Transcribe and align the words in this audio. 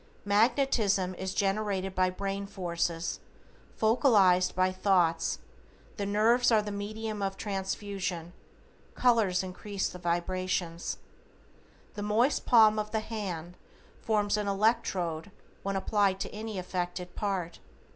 Magnetism 0.25 1.13
is 1.13 1.31
generated 1.35 1.93
by 1.93 2.09
brain 2.09 2.47
forces 2.47 3.19
focalized 3.79 4.55
by 4.55 4.71
thoughts, 4.71 5.37
the 5.97 6.07
nerves 6.07 6.51
are 6.51 6.63
the 6.63 6.71
medium 6.71 7.21
of 7.21 7.37
transfusion, 7.37 8.33
colors 8.95 9.43
increase 9.43 9.89
the 9.89 9.99
vibrations. 9.99 10.97
The 11.93 12.01
moist 12.01 12.47
palm 12.47 12.79
of 12.79 12.89
the 12.89 13.01
hand 13.01 13.57
forms 14.01 14.37
an 14.37 14.47
electrode 14.47 15.29
when 15.61 15.75
applied 15.75 16.19
to 16.21 16.33
any 16.33 16.57
affected 16.57 17.13
part. 17.13 17.59